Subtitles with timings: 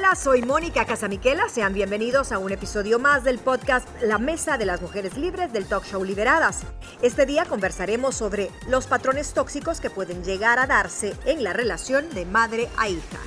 [0.00, 1.50] Hola, soy Mónica Casamiquela.
[1.50, 5.66] Sean bienvenidos a un episodio más del podcast La Mesa de las Mujeres Libres del
[5.66, 6.62] Talk Show Liberadas.
[7.02, 12.08] Este día conversaremos sobre los patrones tóxicos que pueden llegar a darse en la relación
[12.14, 13.18] de madre a hija.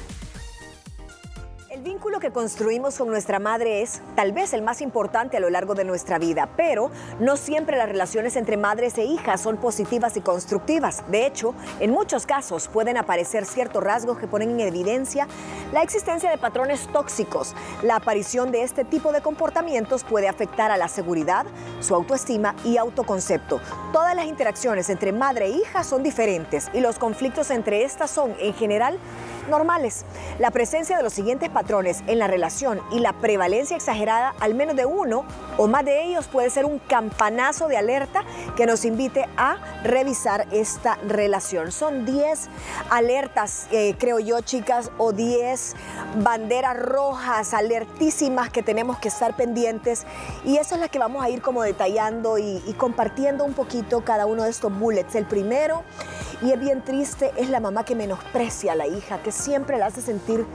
[1.83, 5.75] Vínculo que construimos con nuestra madre es tal vez el más importante a lo largo
[5.75, 6.89] de nuestra vida, pero
[7.19, 11.03] no siempre las relaciones entre madres e hijas son positivas y constructivas.
[11.09, 15.27] De hecho, en muchos casos pueden aparecer ciertos rasgos que ponen en evidencia
[15.73, 17.53] la existencia de patrones tóxicos.
[17.81, 21.45] La aparición de este tipo de comportamientos puede afectar a la seguridad,
[21.81, 23.59] su autoestima y autoconcepto.
[23.91, 28.33] Todas las interacciones entre madre e hija son diferentes y los conflictos entre estas son,
[28.39, 28.97] en general,
[29.49, 30.05] normales.
[30.39, 34.75] La presencia de los siguientes patrones en la relación y la prevalencia exagerada, al menos
[34.75, 35.25] de uno
[35.57, 38.23] o más de ellos, puede ser un campanazo de alerta
[38.55, 41.71] que nos invite a revisar esta relación.
[41.71, 42.49] Son 10
[42.89, 45.75] alertas, eh, creo yo, chicas, o 10
[46.23, 50.05] banderas rojas, alertísimas que tenemos que estar pendientes.
[50.45, 54.03] Y eso es la que vamos a ir como detallando y, y compartiendo un poquito
[54.03, 55.15] cada uno de estos bullets.
[55.15, 55.83] El primero,
[56.41, 59.87] y es bien triste, es la mamá que menosprecia a la hija, que siempre la
[59.87, 60.45] hace sentir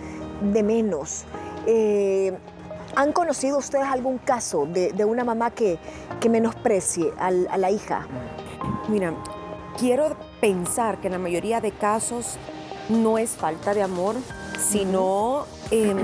[0.40, 1.24] de menos.
[1.66, 2.36] Eh,
[2.96, 5.78] ¿Han conocido ustedes algún caso de, de una mamá que,
[6.20, 8.06] que menosprecie a, la hija?
[8.88, 9.14] Mira,
[9.78, 12.38] quiero pensar que en la mayoría de casos
[12.88, 14.16] no es falta de amor,
[14.58, 15.96] sino em,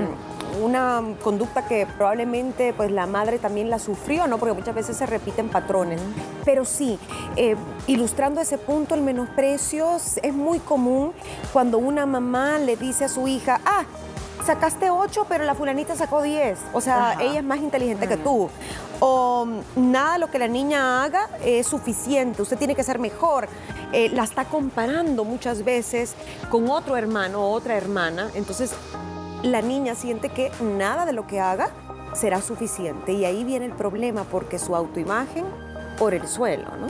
[0.62, 4.38] una conducta que probablemente pues la madre también la sufrió, ¿no?
[4.38, 6.00] Porque muchas veces se repiten patrones.
[6.44, 6.98] Pero sí,
[7.36, 11.12] eh, ilustrando ese punto, el menosprecio es muy común
[11.52, 13.84] cuando una mamá le dice a su hija, ah,
[14.44, 16.58] sacaste 8, pero la fulanita sacó 10.
[16.72, 17.22] O sea, Ajá.
[17.22, 18.48] ella es más inteligente que tú.
[19.00, 22.98] O mm, nada de lo que la niña haga es suficiente, usted tiene que ser
[22.98, 23.48] mejor.
[23.92, 26.14] Eh, la está comparando muchas veces
[26.50, 28.30] con otro hermano o otra hermana.
[28.34, 28.72] Entonces,
[29.44, 31.68] la niña siente que nada de lo que haga
[32.14, 33.12] será suficiente.
[33.12, 35.44] Y ahí viene el problema, porque su autoimagen
[35.98, 36.86] por el suelo, ¿no?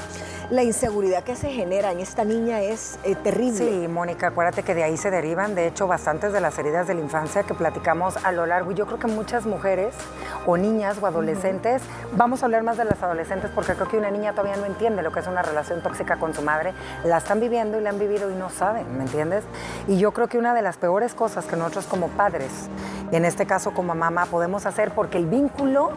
[0.50, 3.56] La inseguridad que se genera en esta niña es eh, terrible.
[3.56, 6.94] Sí, Mónica, acuérdate que de ahí se derivan, de hecho, bastantes de las heridas de
[6.94, 8.72] la infancia que platicamos a lo largo.
[8.72, 9.94] Y yo creo que muchas mujeres
[10.47, 11.82] o niñas o adolescentes,
[12.12, 15.03] vamos a hablar más de las adolescentes porque creo que una niña todavía no entiende
[15.03, 16.75] lo que es una relación tóxica con su madre.
[17.04, 19.44] La están viviendo y la han vivido y no saben, ¿me entiendes?
[19.88, 22.69] Y yo creo que una de las peores cosas que nosotros como padres,
[23.17, 25.93] en este caso como mamá, podemos hacer porque el vínculo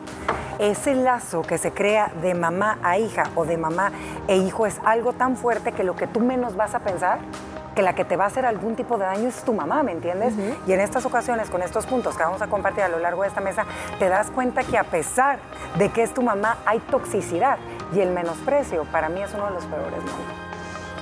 [0.60, 3.92] ese lazo que se crea de mamá a hija o de mamá
[4.28, 7.20] e hijo es algo tan fuerte que lo que tú menos vas a pensar
[7.76, 9.92] que la que te va a hacer algún tipo de daño es tu mamá, ¿me
[9.92, 10.34] entiendes?
[10.66, 13.28] Y en estas ocasiones, con estos puntos que vamos a compartir a lo largo de
[13.28, 13.66] esta mesa,
[14.00, 15.38] te das cuenta que a pesar
[15.78, 17.60] de que es tu mamá, hay toxicidad
[17.94, 20.00] y el menosprecio para mí es uno de los peores.
[20.04, 20.48] ¿no?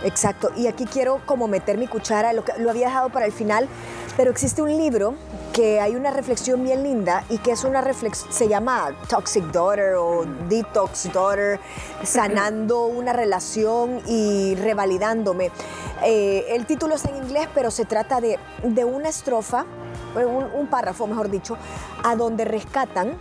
[0.05, 0.51] Exacto.
[0.55, 3.69] Y aquí quiero como meter mi cuchara, lo, que, lo había dejado para el final,
[4.17, 5.15] pero existe un libro
[5.53, 9.95] que hay una reflexión bien linda y que es una reflexión, se llama Toxic Daughter
[9.95, 11.59] o Detox Daughter,
[12.03, 15.51] sanando una relación y revalidándome.
[16.03, 19.65] Eh, el título está en inglés, pero se trata de, de una estrofa,
[20.17, 21.57] eh, un, un párrafo, mejor dicho,
[22.03, 23.17] a donde rescatan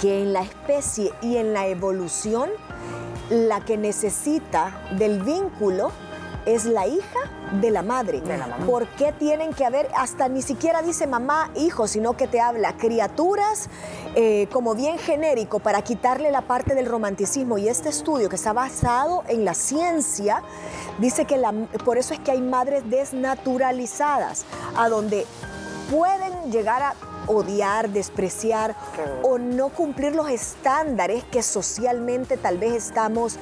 [0.00, 2.50] que en la especie y en la evolución
[3.30, 5.92] la que necesita del vínculo
[6.54, 7.18] es la hija
[7.60, 8.20] de la madre.
[8.20, 8.66] De la mamá.
[8.66, 12.76] ¿Por qué tienen que haber, hasta ni siquiera dice mamá, hijo, sino que te habla
[12.76, 13.68] criaturas
[14.14, 17.58] eh, como bien genérico para quitarle la parte del romanticismo?
[17.58, 20.42] Y este estudio que está basado en la ciencia
[20.98, 21.52] dice que la-
[21.84, 24.44] por eso es que hay madres desnaturalizadas,
[24.76, 25.26] a donde
[25.90, 26.94] pueden llegar a
[27.26, 33.36] odiar, despreciar Qué o no cumplir los estándares que socialmente tal vez estamos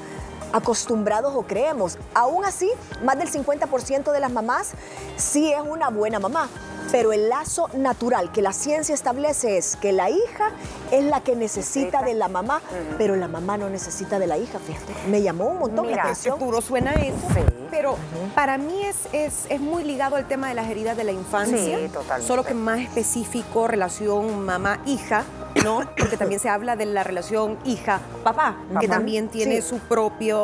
[0.53, 1.99] acostumbrados o creemos.
[2.15, 2.71] Aún así,
[3.05, 4.73] más del 50% de las mamás
[5.17, 6.49] sí es una buena mamá,
[6.93, 10.51] pero el lazo natural que la ciencia establece es que la hija
[10.93, 12.61] es la que necesita de la mamá,
[12.97, 14.95] pero la mamá no necesita de la hija, fíjate.
[15.09, 16.39] Me llamó un montón Mira, la atención.
[16.39, 17.17] duro suena eso.
[17.35, 17.41] Sí.
[17.71, 17.97] Pero
[18.35, 21.59] para mí es, es, es muy ligado al tema de las heridas de la infancia.
[21.79, 22.27] Sí, totalmente.
[22.27, 25.25] Solo que más específico, relación mamá-hija,
[25.65, 25.81] ¿no?
[25.99, 29.69] Porque también se habla de la relación hija-papá, que también tiene Sí.
[29.69, 30.36] su propio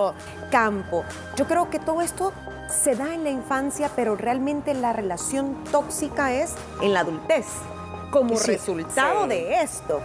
[0.50, 1.05] campo.
[1.37, 2.33] Yo creo que todo esto
[2.69, 7.47] se da en la infancia, pero realmente la relación tóxica es en la adultez.
[8.11, 9.29] Como Sí, resultado sí.
[9.31, 10.00] de esto.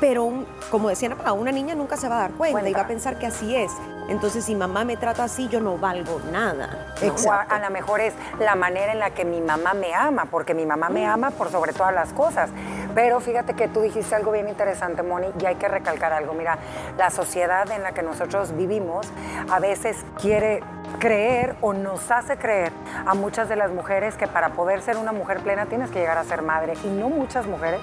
[0.00, 0.32] Pero,
[0.70, 3.20] como decían, a una niña nunca se va a dar cuenta, y va a pensar
[3.20, 3.70] que así es.
[4.08, 6.92] Entonces, si mamá me trata así, yo no valgo nada.
[7.30, 10.54] a, a lo mejor es la manera en la que mi mamá me ama, porque
[10.54, 12.50] mi mamá me ama por sobre todas las cosas.
[12.94, 16.34] Pero fíjate que tú dijiste algo bien interesante, Moni, y hay que recalcar algo.
[16.34, 16.58] Mira,
[16.98, 19.06] la sociedad en la que nosotros vivimos
[19.50, 20.60] a veces quiere
[20.98, 22.72] creer o nos hace creer
[23.06, 26.18] a muchas de las mujeres que para poder ser una mujer plena tienes que llegar
[26.18, 26.74] a ser madre.
[26.84, 27.80] Y no muchas mujeres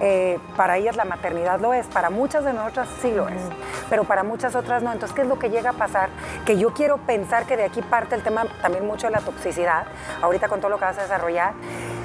[0.00, 3.40] eh, para ellas la maternidad lo es, para muchas de nosotras sí lo es,
[3.88, 4.92] pero para muchas otras no.
[4.92, 6.10] Entonces, ¿qué es lo que llega a pasar?
[6.44, 9.86] Que yo quiero pensar que de aquí parte el tema también mucho de la toxicidad,
[10.20, 11.54] ahorita con todo lo que vas a desarrollar.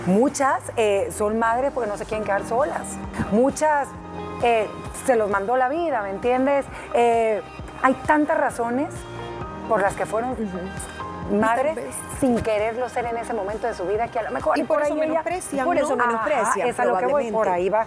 [0.05, 2.97] Muchas eh, son madres porque no se quieren quedar solas.
[3.31, 3.87] Muchas
[4.43, 4.67] eh,
[5.05, 6.65] se los mandó la vida, ¿me entiendes?
[7.81, 8.89] hay tantas razones
[9.69, 10.35] por las que fueron
[11.31, 11.77] madres
[12.19, 14.81] sin quererlo ser en ese momento de su vida que a lo mejor y por,
[14.81, 17.85] eso menosprecian por eso menosprecian es a lo que voy por ahí va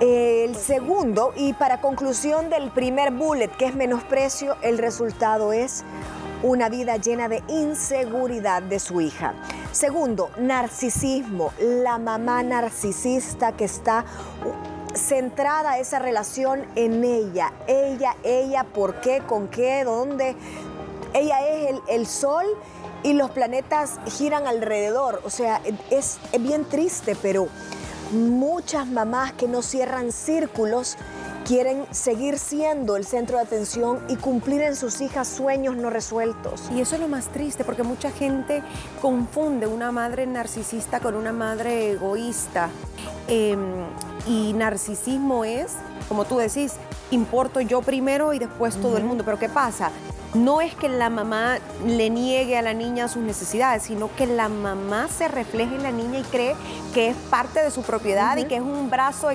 [0.00, 5.84] el segundo y para conclusión del primer bullet que es menosprecio el resultado es
[6.42, 9.34] una vida llena de inseguridad de su hija.
[9.72, 14.04] Segundo, narcisismo, la mamá narcisista que está
[14.94, 20.36] centrada esa relación en ella, ella, ella, por qué, con qué, dónde.
[21.12, 22.46] Ella es el, el sol
[23.02, 25.22] y los planetas giran alrededor.
[25.24, 25.60] O sea,
[25.90, 27.48] es, bien triste, pero
[28.12, 30.96] muchas mamás que no cierran círculos
[31.44, 36.70] quieren seguir siendo el centro de atención y cumplir en sus hijas sueños no resueltos.
[36.74, 38.62] Y eso es lo más triste, porque mucha gente
[39.00, 42.70] confunde una madre narcisista con una madre egoísta.
[43.28, 43.84] Em,
[44.26, 45.72] y narcisismo es,
[46.08, 46.74] como tú decís,
[47.10, 49.24] importo yo primero y después todo el mundo.
[49.24, 49.90] Pero ¿qué pasa?
[50.34, 54.48] no es que la mamá le niegue a la niña sus necesidades, sino que la
[54.48, 56.54] mamá se refleje en la niña y cree
[56.94, 59.30] que es parte de su propiedad y que es un brazo,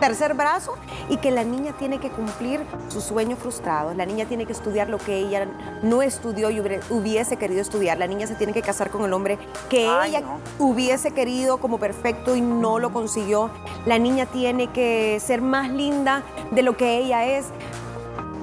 [0.00, 0.74] tercer brazo,
[1.08, 3.96] y que la niña tiene que cumplir sus sueños frustrados.
[3.96, 5.46] La niña tiene que estudiar lo que ella
[5.82, 7.98] no estudió y hubiese querido estudiar.
[7.98, 9.38] La niña se tiene que casar con el hombre
[9.68, 10.22] que ella
[10.58, 13.50] hubiese querido como perfecto y no lo consiguió.
[13.86, 17.46] La niña tiene que ser más linda de lo que ella es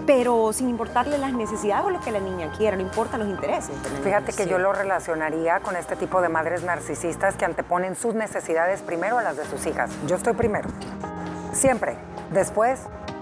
[0.06, 3.76] pero sin importarle las necesidades o lo que la niña quiera, no importa los intereses.
[4.04, 8.82] Fíjate que yo lo relacionaría con este tipo de madres narcisistas que anteponen sus necesidades
[8.82, 9.92] primero a las de sus hijas.
[10.08, 10.70] Yo estoy primero,
[11.58, 11.96] siempre.
[12.32, 12.80] Después,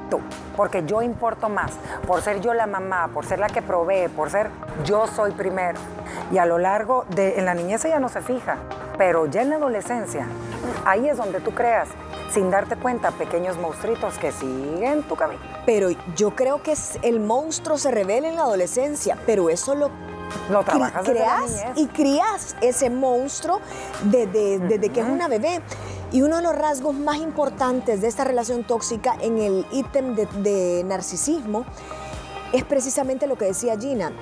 [0.09, 0.19] tú,
[0.55, 1.71] porque yo importo más,
[2.05, 4.49] por ser yo la mamá, por ser la que provee, por ser
[4.83, 5.79] yo soy primero.
[6.31, 8.57] Y a lo largo de, en la niñez ella no se fija,
[8.97, 10.27] pero ya en la adolescencia,
[10.85, 11.89] ahí es donde tú creas
[12.31, 15.41] sin darte cuenta, pequeños monstruitos que siguen tu camino.
[15.65, 19.89] Pero yo creo que el monstruo se revela en la adolescencia, pero eso lo
[20.49, 23.61] lo trabajas creas y crías ese monstruo
[24.03, 25.61] desde, que es una bebé.
[26.15, 30.81] Y uno de los rasgos más importantes de esta relación tóxica en el ítem de,
[30.85, 31.65] narcisismo
[32.53, 34.13] es precisamente lo que decía Gina.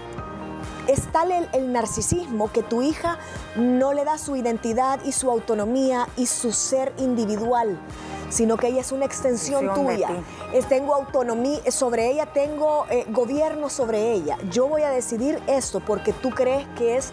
[0.88, 3.20] Es tal el, narcisismo que tu hija
[3.56, 7.78] no le da su identidad y su autonomía y su ser individual,
[8.30, 10.10] sino que ella es una extensión tuya.
[10.68, 14.40] tengo autonomía sobre ella, tengo eh, gobierno sobre ella.
[14.50, 17.12] Yo voy a decidir esto porque tú crees que es,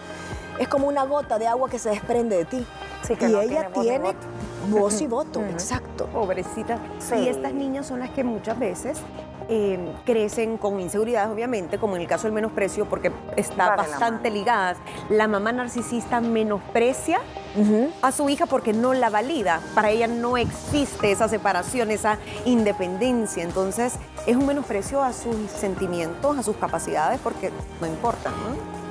[0.59, 2.67] es como una gota de agua que se desprende de ti.
[3.11, 4.15] y ella tiene
[4.69, 6.07] voz y voto, exacto.
[6.07, 6.79] Pobrecita.
[7.17, 8.99] Y estas niñas son las que muchas veces
[9.53, 14.77] Em, crecen con inseguridades, obviamente, como en el caso del menosprecio, porque está bastante ligada.
[15.09, 17.19] La mamá narcisista menosprecia
[18.01, 19.61] a su hija porque no la valida.
[19.75, 23.43] Para ella no existe esa separación, esa independencia.
[23.43, 28.31] Entonces, es un menosprecio a sus sentimientos, a sus capacidades, porque no importa.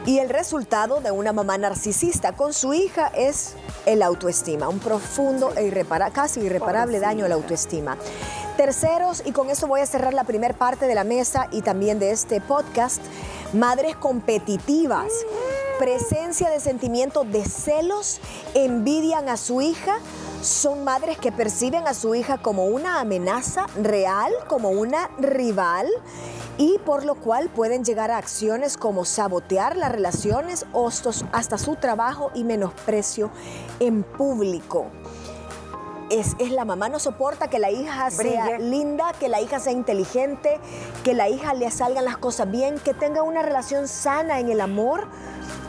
[0.06, 3.54] Y el resultado de una mamá narcisista con su hija es
[3.86, 5.72] el autoestima, un profundo e
[6.13, 7.98] casi irreparable daño a la autoestima.
[8.58, 12.00] Terceros, y con eso voy a cerrar la primera parte de la mesa y también
[12.00, 13.01] de este podcast,
[13.53, 15.12] madres competitivas,
[15.77, 18.20] presencia de sentimiento de celos,
[18.53, 20.00] envidian a su hija,
[20.41, 25.88] son madres que perciben a su hija como una amenaza real, como una rival
[26.60, 30.89] y por lo cual pueden llegar a acciones como sabotear las relaciones o
[31.32, 33.32] hasta su trabajo y menosprecio
[33.80, 34.92] en público
[36.10, 40.60] es, la mamá no soporta que la hija sea linda, que la hija sea inteligente,
[41.04, 44.62] que la hija le salgan las cosas bien, que tenga una relación sana en el
[44.62, 45.08] amor,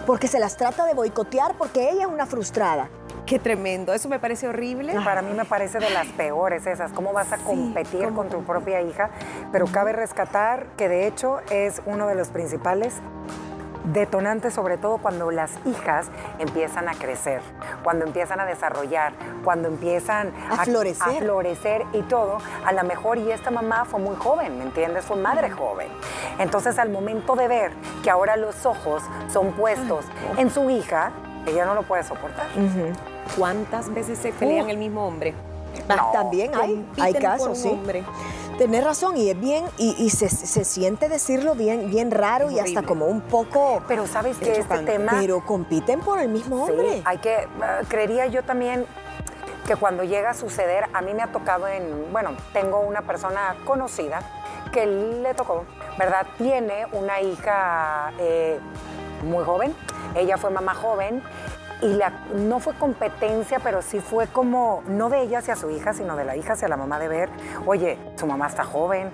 [0.06, 2.88] porque se las trata de boicotear porque ella es una frustrada.
[3.26, 4.94] Qué tremendo, eso me parece horrible.
[5.04, 8.82] Para mí me parece de las peores esas, cómo vas a competir con tu propia
[8.82, 9.10] hija,
[9.52, 13.00] pero cabe rescatar que de hecho es uno de los principales
[13.84, 16.08] detonante sobre todo cuando las hijas
[16.38, 17.40] empiezan a crecer,
[17.82, 19.12] cuando empiezan a desarrollar,
[19.44, 21.18] cuando empiezan a, florecer.
[21.18, 25.04] florecer y todo, a lo mejor y esta mamá fue muy joven, ¿me entiendes?
[25.04, 25.88] Fue madre joven.
[26.38, 27.72] Entonces al momento de ver
[28.02, 30.04] que ahora los ojos son puestos
[30.36, 31.12] en su hija,
[31.46, 32.46] ella no lo puede soportar.
[33.36, 35.34] ¿Cuántas veces se pelean el mismo hombre?
[36.12, 37.80] También hay, hay casos, sí.
[38.58, 43.06] Tenés razón, y es bien, y, se, siente decirlo bien, bien raro y hasta como
[43.06, 43.82] un poco.
[43.88, 45.12] Pero sabes que este tema.
[45.18, 47.02] Pero compiten por el mismo hombre.
[47.04, 47.48] hay que.
[47.62, 48.84] Ah, creería yo también
[49.66, 52.12] que cuando llega a suceder, a mí me ha tocado en.
[52.12, 54.20] Bueno, tengo una persona conocida
[54.72, 55.64] que le tocó,
[55.98, 56.26] ¿verdad?
[56.36, 58.58] Tiene una hija eh,
[59.22, 59.74] muy joven.
[60.14, 61.22] Ella fue mamá joven
[61.82, 65.92] y la, no fue competencia, pero sí fue como, no de ella hacia su hija,
[65.92, 67.30] sino de la hija hacia la mamá de ver,
[67.66, 69.10] oye, su mamá está joven,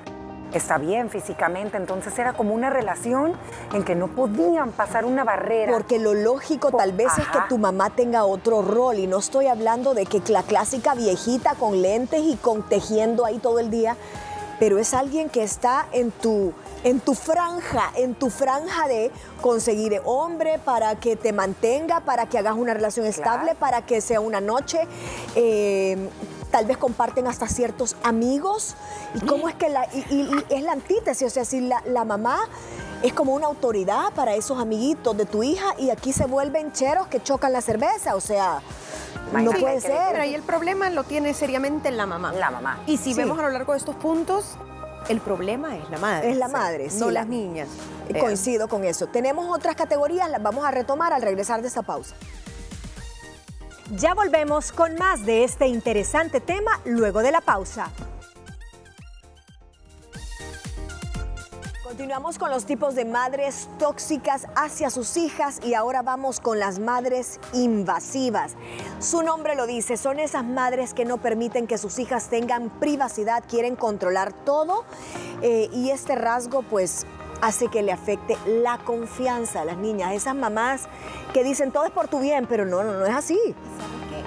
[0.53, 3.35] está bien físicamente, entonces era como una relación
[3.73, 5.73] en que no podían pasar una barrera.
[5.73, 9.47] Porque lo lógico tal vez es que tu mamá tenga otro rol y no estoy
[9.47, 13.97] hablando de que la clásica viejita con lentes y con tejiendo ahí todo el día,
[14.59, 16.53] pero es alguien que está en tu
[16.85, 19.11] en tu franja, en tu franja de
[19.41, 24.21] conseguir hombre para que te mantenga, para que hagas una relación estable, para que sea
[24.21, 24.79] una noche.
[25.35, 26.09] Eh,
[26.51, 28.77] tal vez comparten hasta ciertos amigos.
[29.15, 31.27] ¿Y cómo es que la, y, es la antítesis?
[31.27, 32.39] O sea, si la, mamá
[33.03, 37.09] es como una autoridad para esos amiguitos de tu hija y aquí se vuelven cheros
[37.09, 38.63] que chocan la cerveza, o sea...
[39.33, 40.25] No puede ser.
[40.27, 42.33] Y el problema lo tiene seriamente la mamá.
[42.33, 42.81] La mamá.
[42.87, 44.57] Y si vemos a lo largo de estos puntos,
[45.09, 46.31] el problema es la madre.
[46.31, 47.69] Es la madre, sí, no las niñas.
[48.21, 49.07] Coincido con eso.
[49.07, 52.15] Tenemos otras categorías, las vamos a retomar al regresar de esta pausa.
[53.95, 57.91] Ya volvemos con más de este interesante tema luego de la pausa.
[61.97, 66.79] Continuamos con los tipos de madres tóxicas hacia sus hijas y ahora vamos con las
[66.79, 68.55] madres invasivas.
[68.99, 73.43] Su nombre lo dice, son esas madres que no permiten que sus hijas tengan privacidad,
[73.49, 74.85] quieren controlar todo
[75.41, 77.07] eh, y este rasgo pues
[77.41, 80.89] hace que le afecte la confianza a las niñas, esas mamás
[81.33, 83.39] que dicen todo es por tu bien, pero no, no, no es así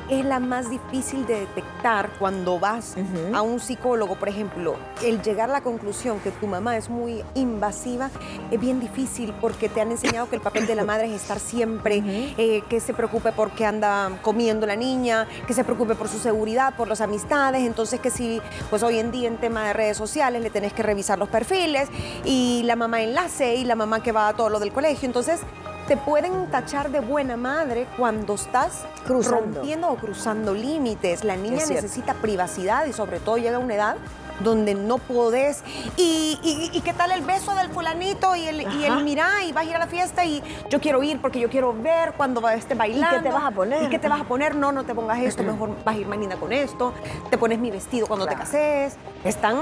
[0.10, 2.96] es la más difícil de detectar cuando vas
[3.34, 4.78] a un psicólogo, por ejemplo.
[5.04, 8.10] El llegar a la conclusión que tu mamá es muy invasiva
[8.52, 11.40] es bien difícil porque te han enseñado que el papel de la madre es estar
[11.40, 12.04] siempre,
[12.38, 16.20] eh, que se preocupe por qué anda comiendo la niña, que se preocupe por su
[16.20, 17.62] seguridad, por las amistades.
[17.62, 20.84] Entonces que si, pues hoy en día en tema de redes sociales le tenés que
[20.84, 21.90] revisar los perfiles
[22.26, 25.06] y la mamá enlace y la mamá que va a todo lo del colegio.
[25.06, 25.42] Entonces
[25.90, 31.24] te pueden tachar de buena madre cuando estás rompiendo o cruzando límites.
[31.24, 33.98] La niña necesita privacidad y sobre todo llega a una edad
[34.40, 35.64] donde no podés.
[35.98, 39.70] Y, qué tal el beso del fulanito y el, y el mirá y vas a
[39.70, 43.16] ir a la fiesta y yo quiero ir porque yo quiero ver cuando esté bailando.
[43.16, 43.84] ¿Y qué te vas a poner?
[43.84, 44.56] ¿Y qué te vas a poner?
[44.56, 46.94] No, no te pongas esto, mejor vas a ir mañana con esto.
[47.32, 48.96] Te pones mi vestido cuando te cases.
[49.24, 49.58] Están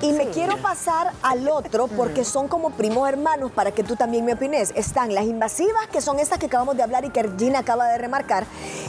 [0.00, 4.24] y me quiero pasar al otro porque son como primos hermanos para que tú también
[4.24, 4.72] me opines.
[4.76, 7.98] Están las invasivas, que son estas que acabamos de hablar y que Gina acaba de
[7.98, 8.46] remarcar,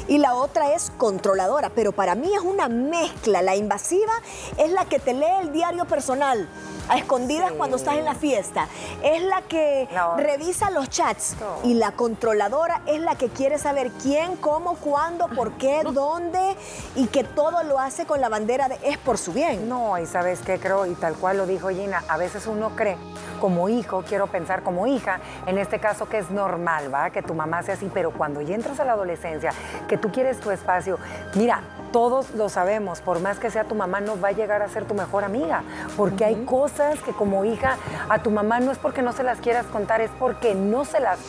[0.08, 3.42] y la otra es controladora, pero para mí es una mezcla.
[3.42, 4.14] La invasiva
[4.58, 6.48] es la que te lee el diario personal
[6.90, 8.68] a escondidas cuando estás en la fiesta.
[9.04, 11.36] Es la que revisa los chats.
[11.64, 16.56] Y la controladora es la que quiere saber quién, cómo, cuándo, por qué, dónde
[16.96, 19.70] y que todo lo hace con la bandera de es por su bien.
[19.70, 22.98] No, y sabes qué creo, y tal cual lo dijo Gina, a veces uno cree
[23.40, 27.10] como hijo, quiero pensar como hija, en este caso que es normal, ¿va?
[27.10, 29.52] Que tu mamá sea así, pero cuando ya entras a la adolescencia,
[29.88, 30.98] que tú quieres tu espacio,
[31.36, 34.70] mira, todos lo sabemos, por más que sea tu mamá, no va a llegar a
[34.70, 35.64] ser tu mejor amiga,
[35.98, 37.78] porque hay cosas que como hija
[38.10, 41.00] a tu mamá no es porque no se las quieras contar, es porque no se
[41.00, 41.20] las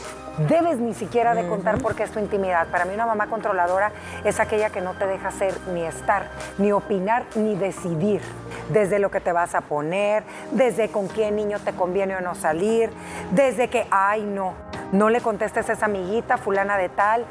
[0.48, 2.68] debes ni siquiera de contar porque es tu intimidad.
[2.68, 3.92] Para mí una mamá controladora
[4.24, 8.22] es aquella que no te deja ser ni estar, ni opinar, ni decidir.
[8.70, 12.34] Desde lo que te vas a poner, desde con quién niño te conviene o no
[12.34, 12.90] salir,
[13.32, 14.54] desde que, ay no,
[14.92, 17.26] no le contestes a esa amiguita fulana de tal,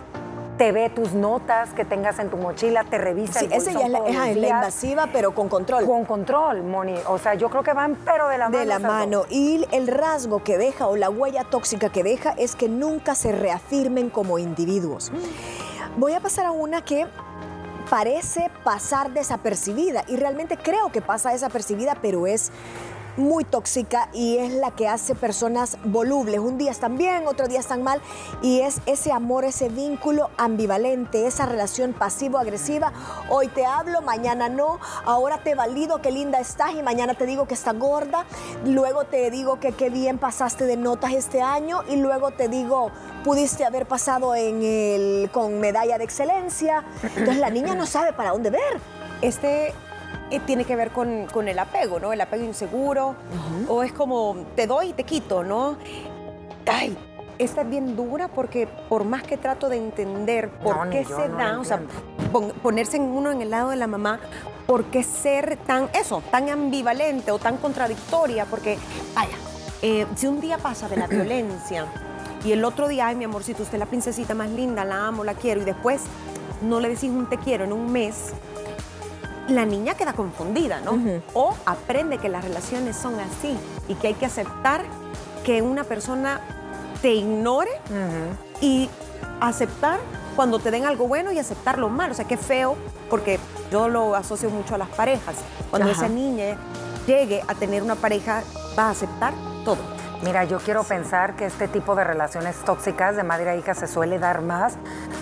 [0.59, 3.85] te ve tus notas que tengas en tu mochila, te revisa sí, el esa ya
[3.85, 5.85] es la, invasiva, pero con control.
[5.85, 6.95] Con control, Moni.
[7.07, 8.59] O sea, yo creo que van, pero de la mano.
[8.59, 9.23] De la mano.
[9.29, 13.31] Y el rasgo que deja o la huella tóxica que deja es que nunca se
[13.31, 15.13] reafirmen como individuos.
[15.95, 17.07] Voy a pasar a una que
[17.89, 22.51] parece pasar desapercibida y realmente creo que pasa desapercibida, pero es
[23.19, 26.39] muy tóxica y es la que hace personas volubles.
[26.39, 28.01] Un día están bien, otro día están mal
[28.41, 32.91] y es ese amor, ese vínculo ambivalente, esa relación pasivo-agresiva.
[33.29, 37.47] Hoy te hablo, mañana no, ahora te valido qué linda estás y mañana te digo
[37.47, 38.25] que estás gorda,
[38.65, 42.91] luego te digo que qué bien pasaste de notas este año y luego te digo
[43.23, 46.83] pudiste haber pasado en el, con medalla de excelencia.
[47.03, 48.79] Entonces la niña no sabe para dónde ver.
[49.21, 49.73] Este
[50.31, 52.13] eh, tiene que ver con, el apego, ¿no?
[52.13, 53.15] El apego inseguro.
[53.67, 55.75] O es como, te doy y te quito, ¿no?
[56.65, 56.95] Ay,
[57.39, 61.27] esta es bien dura porque por más que trato de entender por No, qué se
[61.29, 61.81] no da, o sea,
[62.31, 64.19] pon- ponerse en uno en el lado de la mamá,
[64.67, 68.77] por qué ser tan, eso, tan ambivalente o tan contradictoria, porque,
[69.15, 69.35] vaya,
[69.81, 71.85] eh, si un día pasa de la violencia
[72.45, 75.23] y el otro día, ay, mi amorcito, usted es la princesita más linda, la amo,
[75.23, 76.01] la quiero, y después
[76.61, 78.33] no le decís un te quiero en un mes,
[79.49, 80.99] la niña queda confundida, ¿no?
[81.33, 84.83] O aprende que las relaciones son así y que hay que aceptar
[85.43, 86.41] que una persona
[87.01, 87.71] te ignore
[88.61, 88.89] y
[89.41, 89.99] aceptar
[90.35, 92.13] cuando te den algo bueno y aceptar lo malo.
[92.13, 92.75] O sea, qué feo,
[93.09, 93.39] porque
[93.71, 95.35] yo lo asocio mucho a las parejas.
[95.69, 96.05] Cuando Ajá.
[96.05, 96.57] esa niña
[97.07, 98.43] llegue a tener una pareja,
[98.77, 99.33] va a aceptar
[99.65, 99.98] todo.
[100.21, 103.87] Mira, yo quiero pensar que este tipo de relaciones tóxicas de madre a hija se
[103.87, 104.77] suele dar más.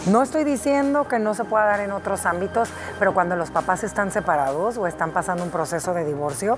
[0.08, 3.84] No estoy diciendo que no se pueda dar en otros ámbitos, pero cuando los papás
[3.84, 6.58] están separados o están pasando un proceso de divorcio,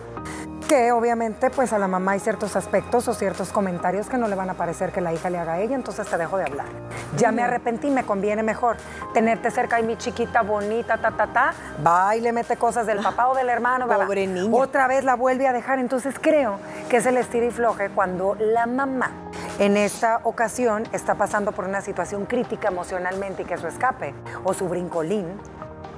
[0.70, 4.36] que obviamente pues a la mamá hay ciertos aspectos o ciertos comentarios que no le
[4.36, 6.68] van a parecer que la hija le haga a ella, entonces te dejo de hablar.
[7.18, 8.78] Ya me arrepentí, me conviene mejor
[9.12, 11.54] tenerte cerca y mi chiquita bonita, ta, ta, ta,
[11.86, 13.88] va y le mete cosas del papá o del hermano.
[13.88, 14.56] Pobre niña.
[14.56, 18.36] Otra vez la vuelve a dejar, entonces creo que es el estira y floje cuando
[18.40, 19.10] la mamá
[19.58, 24.54] en esta ocasión está pasando por una situación crítica emocionalmente y que su escape o
[24.54, 25.26] su brincolín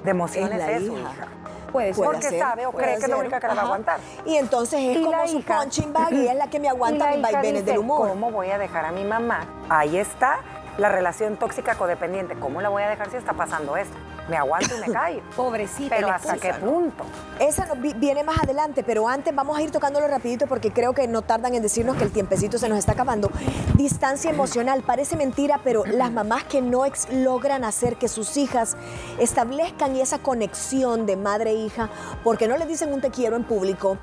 [0.06, 1.41] de emociones la es, su hija.
[1.72, 2.04] Puede ser.
[2.06, 4.00] Porque sabe o cree que es la única que la va a aguantar.
[4.26, 7.08] Y entonces es Y como su hija- punching bag y es la que me aguanta
[7.12, 8.08] mis vaivenes del humor.
[8.10, 9.46] ¿Cómo voy a dejar a mi mamá?
[9.70, 10.40] Ahí está
[10.78, 12.36] la relación tóxica codependiente.
[12.36, 13.96] ¿Cómo la voy a dejar si está pasando esto?
[14.32, 15.22] Me aguanto y me callo.
[15.36, 17.04] Pobrecita, Pero ¿hasta qué punto?
[17.38, 20.94] Esa no- vi- viene más adelante, pero antes vamos a ir tocándolo rapidito porque creo
[20.94, 23.30] que no tardan en decirnos que el tiempecito se nos está acabando.
[23.76, 28.78] Distancia emocional, parece mentira, pero las mamás que no ex- logran hacer que sus hijas
[29.20, 31.90] establezcan esa conexión de madre e hija,
[32.24, 33.98] porque no le dicen un te quiero en público,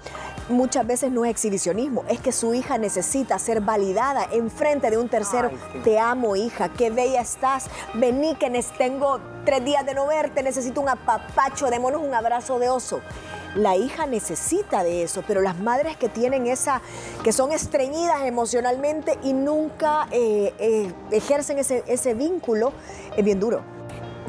[0.48, 4.98] muchas veces no es exhibicionismo, es que su hija necesita ser validada en frente de
[4.98, 5.50] un tercero.
[5.52, 5.78] Ay, sí.
[5.84, 7.66] Te amo, hija, qué bella estás.
[7.94, 12.68] Vení, que tengo tres días de no verte, necesito un apapacho, démonos un abrazo de
[12.68, 13.00] oso.
[13.54, 16.82] La hija necesita de eso, pero las madres que tienen esa,
[17.24, 22.72] que son estreñidas emocionalmente y nunca eh, eh, ejercen ese, ese vínculo,
[23.16, 23.62] es bien duro.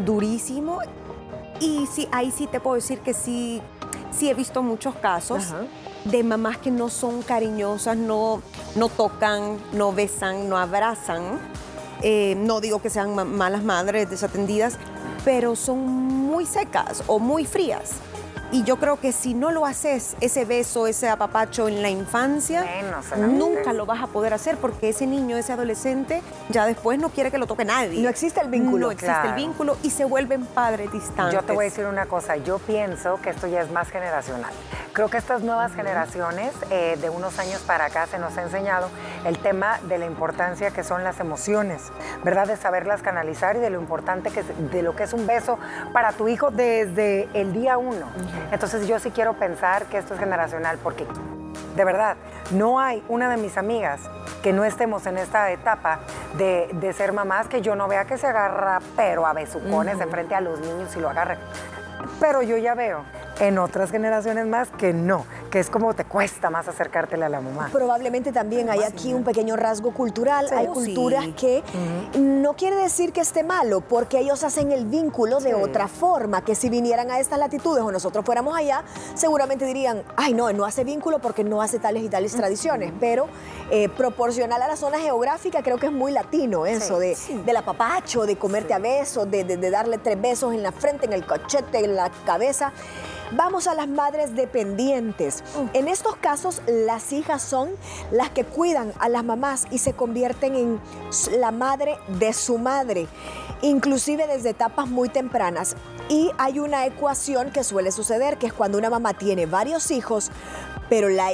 [0.05, 0.79] durísimo.
[1.59, 3.61] Y sí, ahí sí te puedo decir que sí,
[4.11, 5.63] sí he visto muchos casos Ajá.
[6.05, 8.41] De mamás que no son cariñosas, no,
[8.75, 11.39] no tocan, no besan, no abrazan.
[12.01, 14.77] Eh, no digo que sean ma- malas madres desatendidas,
[15.25, 17.91] pero son muy secas o muy frías.
[18.51, 22.63] Y yo creo que si no lo haces, ese beso, ese apapacho en la infancia,
[22.63, 27.09] Menos nunca lo vas a poder hacer porque ese niño, ese adolescente, ya después no
[27.09, 28.01] quiere que lo toque nadie.
[28.01, 28.87] No existe el vínculo.
[28.87, 29.29] No existe Claro.
[29.29, 31.33] el vínculo y se vuelven padres distantes.
[31.35, 34.51] Yo te voy a decir una cosa, yo pienso que esto ya es más generacional.
[34.93, 38.89] Creo que estas nuevas generaciones, eh, de unos años para acá, se nos ha enseñado
[39.25, 41.83] el tema de la importancia que son las emociones,
[42.23, 42.47] ¿verdad?
[42.47, 45.59] De saberlas canalizar y de lo importante que es- de lo que es un beso
[45.93, 48.07] para tu hijo desde el día uno.
[48.51, 51.05] Entonces yo sí quiero pensar que esto es generacional porque
[51.75, 52.17] de verdad,
[52.51, 54.01] no hay una de mis amigas
[54.43, 55.99] que no estemos en esta etapa
[56.37, 60.35] de, de ser mamás que yo no vea que se agarra, pero a besucones enfrente
[60.35, 61.37] a los niños y lo agarre.
[62.19, 63.05] Pero yo ya veo
[63.39, 67.39] en otras generaciones más que no, que es como te cuesta más acercártela a la
[67.41, 67.69] mamá.
[67.71, 70.47] Probablemente también hay aquí un pequeño rasgo cultural.
[70.49, 70.55] Sí.
[70.55, 71.31] hay culturas sí.
[71.33, 71.63] que
[72.19, 76.55] no quiere decir que esté malo, porque ellos hacen el vínculo de otra forma, que
[76.55, 78.83] si vinieran a estas latitudes o nosotros fuéramos allá,
[79.15, 83.27] seguramente dirían, ay no, no hace vínculo porque no hace tales y tales tradiciones, pero
[83.71, 88.25] eh, proporcional a la zona geográfica creo que es muy latino eso, de, del apapacho,
[88.25, 91.25] de comerte a besos, de, de- de darle tres besos en la frente, en el
[91.25, 92.71] cachete, en la cabeza.
[93.31, 95.43] Vamos a las madres dependientes.
[95.73, 97.69] En estos casos, las hijas son
[98.11, 100.81] las que cuidan a las mamás y se convierten en
[101.39, 103.07] la madre de su madre,
[103.61, 105.75] inclusive desde etapas muy tempranas.
[106.09, 110.31] Y hay una ecuación que suele suceder, que es cuando una mamá tiene varios hijos,
[110.89, 111.33] pero la-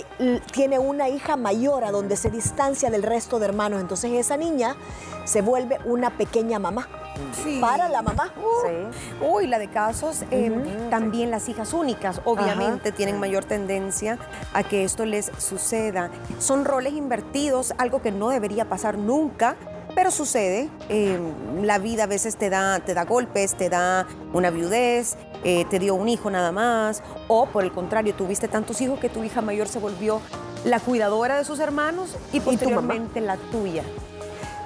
[0.52, 3.80] tiene una hija mayor a donde se distancia del resto de hermanos.
[3.80, 4.76] Entonces esa niña
[5.24, 6.90] se vuelve una pequeña mamá
[7.44, 7.60] Sí.
[7.62, 8.34] para la mamá.
[8.64, 9.26] Sí.
[9.26, 10.52] Uy, la de casos, eh,
[10.90, 14.18] también las hijas únicas, obviamente, tienen mayor tendencia
[14.54, 16.10] a que esto les suceda.
[16.40, 19.56] Son roles invertidos, algo que no debería pasar nunca,
[19.96, 20.70] pero sucede.
[20.90, 21.20] Eh,
[21.64, 25.80] la vida a veces te da, te da golpes, te da una viudez, eh, te
[25.80, 29.42] dio un hijo nada más, o por el contrario, tuviste tantos hijos que tu hija
[29.42, 30.20] mayor se volvió
[30.66, 32.52] la cuidadora de sus hermanos y mamá?
[32.52, 33.84] posteriormente la tuya.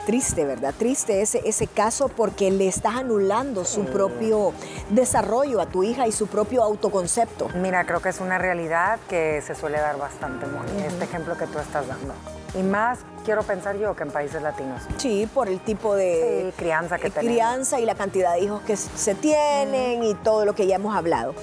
[0.05, 0.73] Triste, ¿verdad?
[0.77, 4.53] Triste ese, ese caso porque le estás anulando su propio
[4.89, 7.49] desarrollo a tu hija y su propio autoconcepto.
[7.55, 11.45] Mira, creo que es una realidad que se suele dar bastante, Moni, este ejemplo que
[11.47, 12.13] tú estás dando.
[12.55, 14.81] Y más quiero pensar yo que en países latinos.
[14.97, 17.35] Sí, por el tipo de crianza que eh, tenemos.
[17.35, 20.95] crianza y la cantidad de hijos que se tienen y todo lo que ya hemos
[20.95, 21.35] hablado.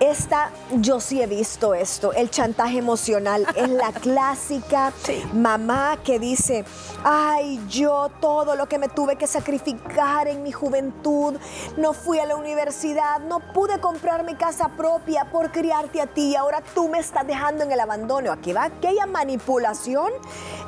[0.00, 3.46] Esta, yo sí he visto esto, el chantaje emocional.
[3.54, 4.94] Es la clásica
[5.34, 6.64] mamá que dice,
[7.04, 11.34] ay, yo todo lo que me tuve que sacrificar en mi juventud,
[11.76, 16.30] no fui a la universidad, no pude comprar mi casa propia por criarte a ti
[16.30, 18.32] y ahora tú me estás dejando en el abandono.
[18.32, 20.10] Aquí va aquella manipulación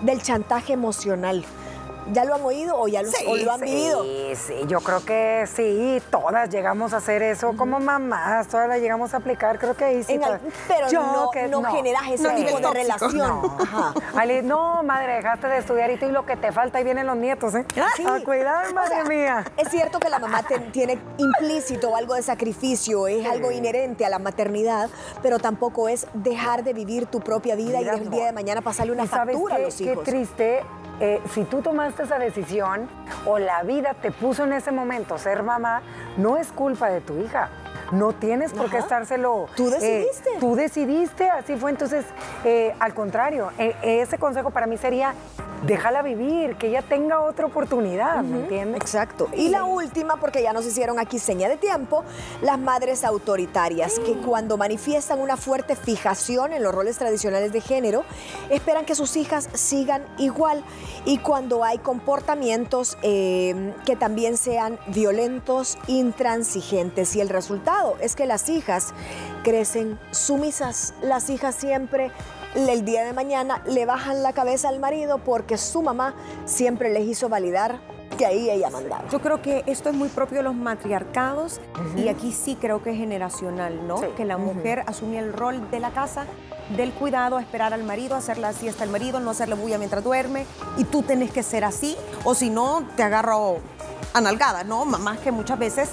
[0.03, 1.43] del chantaje emocional.
[2.11, 4.05] ¿Ya lo han oído o ya lo, o lo han sí, vivido?
[4.35, 9.15] Sí, yo creo que sí, todas llegamos a hacer eso como mamás, todas la llegamos
[9.15, 10.15] a aplicar, creo que ahí sí.
[10.15, 13.17] En al- pero Yo no, que no generas ese No, tipo de relación.
[13.17, 13.57] No.
[13.61, 13.95] Ajá.
[14.17, 17.07] Ale, no, madre, dejaste de estudiar y tú y lo que te falta, ahí vienen
[17.07, 17.65] los nietos, ¿eh?
[17.97, 18.05] Sí.
[18.07, 19.45] A cuidar, madre O sea, mía.
[19.57, 24.09] Es cierto que la mamá te- tiene implícito algo de sacrificio, es algo inherente a
[24.11, 24.91] la maternidad,
[25.23, 28.61] pero tampoco es dejar de vivir tu propia vida y Mira, el día de mañana
[28.61, 29.65] pasarle una ¿Y factura a qué?
[29.65, 30.05] los Qué hijos.
[30.05, 30.63] triste.
[31.03, 32.89] Eh, si tú tomaste esa decisión
[33.27, 35.83] o la vida te puso en ese momento ser mamá,
[36.17, 37.49] no es culpa de tu hija.
[37.93, 38.87] No tienes por qué Ajá.
[38.87, 39.49] estárselo.
[39.55, 40.31] Tú eh, decidiste.
[40.41, 41.71] tú decidiste, así fue.
[41.71, 42.05] Entonces,
[42.45, 45.15] eh, al contrario, eh, ese consejo para mí sería:
[45.67, 48.81] déjala vivir, que ella tenga otra oportunidad, ¿me entiendes?
[48.81, 49.29] Exacto.
[49.35, 52.03] Y la última, porque ya nos hicieron aquí seña de tiempo,
[52.41, 58.05] las madres autoritarias, que cuando manifiestan una fuerte fijación en los roles tradicionales de género,
[58.49, 60.65] esperan que sus hijas sigan igual.
[61.05, 67.15] Y cuando hay comportamientos que también sean violentos, intransigentes.
[67.17, 68.93] Y el resultado es que las hijas
[69.43, 70.95] crecen sumisas.
[71.03, 72.11] Las hijas siempre
[72.55, 76.15] el día de mañana le bajan la cabeza al marido porque su mamá
[76.45, 77.81] siempre les hizo validar
[78.19, 79.05] que ahí ella mandaba.
[79.11, 81.61] Yo creo que esto es muy propio de los matriarcados
[81.97, 83.99] y aquí sí creo que es generacional, ¿no?
[83.99, 84.07] Sí.
[84.17, 86.27] Que la mujer asumía el rol de la casa,
[86.77, 90.47] del cuidado, esperar al marido, hacer la siesta al marido, no hacerle bulla mientras duerme
[90.77, 93.59] y tú tenés que ser así o si no te agarro
[94.13, 94.85] a nalgada, ¿no?
[94.85, 95.89] Mamás que muchas veces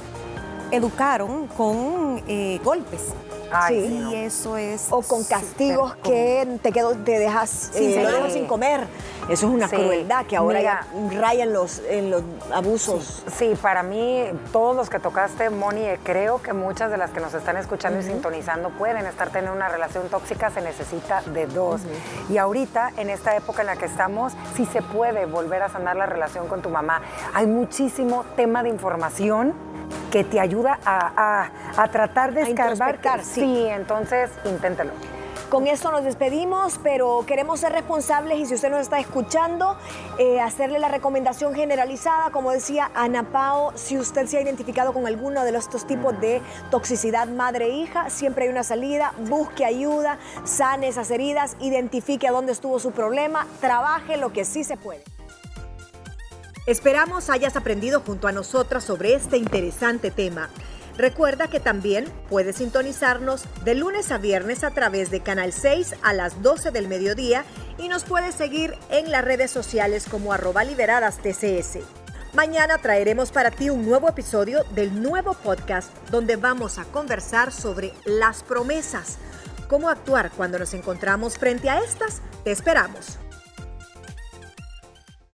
[0.71, 3.13] educaron con eh, golpes.
[3.51, 4.07] Ay, Sí.
[4.11, 4.87] Y eso es...
[4.91, 8.81] O con castigos que te, quedo, te dejas, Sí, eh, lo dejas sin comer.
[9.27, 9.75] Eso es una Sí.
[9.75, 10.87] crueldad que ahora Mira.
[11.11, 12.21] ya rayan los, en los
[12.53, 13.23] abusos.
[13.37, 17.19] Sí, para mí, todos los que tocaste, Moni, eh, creo que muchas de las que
[17.21, 21.81] nos están escuchando y sintonizando pueden estar teniendo una relación tóxica, se necesita de dos.
[22.29, 25.95] Y ahorita, en esta época en la que estamos, sí se puede volver a sanar
[25.95, 27.01] la relación con tu mamá.
[27.33, 29.53] Hay muchísimo tema de información
[30.11, 31.11] que te ayuda a,
[31.75, 32.99] a- a tratar de escarbar.
[33.23, 33.41] sí.
[33.41, 34.91] sí, entonces inténtelo.
[35.49, 39.77] Con esto nos despedimos, pero queremos ser responsables y si usted nos está escuchando,
[40.19, 45.07] eh, hacerle la recomendación generalizada, como decía Ana Pao, si usted se ha identificado con
[45.07, 51.09] alguno de estos tipos de toxicidad madre-hija, siempre hay una salida, busque ayuda, sane esas
[51.09, 55.03] heridas, identifique a dónde estuvo su problema, trabaje lo que sí se puede.
[56.69, 60.49] Esperamos hayas aprendido junto a nosotras sobre este interesante tema.
[60.97, 66.13] Recuerda que también puedes sintonizarnos de lunes a viernes a través de Canal 6 a
[66.13, 67.43] las 12 del mediodía
[67.79, 71.79] y nos puedes seguir en las redes sociales como arroba liberadas TCS.
[72.33, 77.93] Mañana traeremos para ti un nuevo episodio del nuevo podcast donde vamos a conversar sobre
[78.05, 79.17] las promesas.
[79.67, 82.21] ¿Cómo actuar cuando nos encontramos frente a estas?
[82.43, 83.17] Te esperamos.